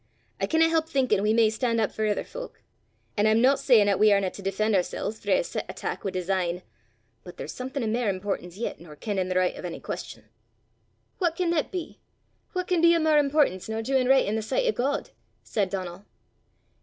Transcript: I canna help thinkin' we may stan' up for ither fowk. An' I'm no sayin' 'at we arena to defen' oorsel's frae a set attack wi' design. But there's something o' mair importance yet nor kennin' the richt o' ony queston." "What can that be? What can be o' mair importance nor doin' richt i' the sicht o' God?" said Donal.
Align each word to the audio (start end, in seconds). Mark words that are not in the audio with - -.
I 0.39 0.47
canna 0.47 0.67
help 0.67 0.89
thinkin' 0.89 1.21
we 1.21 1.31
may 1.31 1.51
stan' 1.51 1.79
up 1.79 1.91
for 1.91 2.05
ither 2.07 2.23
fowk. 2.23 2.63
An' 3.15 3.27
I'm 3.27 3.39
no 3.39 3.53
sayin' 3.55 3.87
'at 3.87 3.99
we 3.99 4.11
arena 4.11 4.31
to 4.31 4.41
defen' 4.41 4.73
oorsel's 4.73 5.19
frae 5.19 5.37
a 5.37 5.43
set 5.43 5.67
attack 5.69 6.03
wi' 6.03 6.09
design. 6.09 6.63
But 7.23 7.37
there's 7.37 7.51
something 7.51 7.83
o' 7.83 7.85
mair 7.85 8.09
importance 8.09 8.57
yet 8.57 8.79
nor 8.81 8.95
kennin' 8.95 9.29
the 9.29 9.35
richt 9.35 9.59
o' 9.59 9.61
ony 9.61 9.79
queston." 9.79 10.23
"What 11.19 11.35
can 11.35 11.51
that 11.51 11.69
be? 11.71 11.99
What 12.53 12.65
can 12.65 12.81
be 12.81 12.95
o' 12.95 12.99
mair 12.99 13.19
importance 13.19 13.69
nor 13.69 13.83
doin' 13.83 14.07
richt 14.07 14.27
i' 14.27 14.33
the 14.33 14.41
sicht 14.41 14.67
o' 14.67 14.71
God?" 14.71 15.11
said 15.43 15.69
Donal. 15.69 16.03